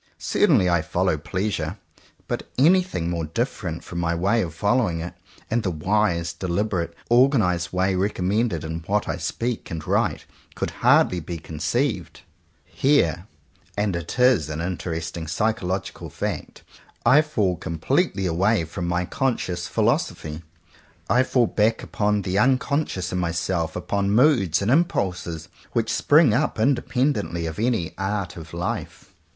[0.17, 1.77] Certainly I follow Pleasure;
[2.27, 5.13] but anything more different from my way of following it,
[5.51, 10.25] and the wise, deliberately or ganized way recommended in what I speak and write,
[10.55, 12.21] could hardly be conceived.
[12.65, 13.27] Here—
[13.77, 16.63] and it is an interesting psycholog ical fact—
[17.05, 20.41] I fall completely away from my conscious philosophy.
[21.11, 26.33] I fall back upon the unconscious in myself, upon moods and im pulses which spring
[26.33, 29.13] up independently of any art of life.